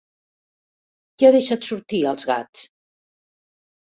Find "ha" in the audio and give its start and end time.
1.29-1.31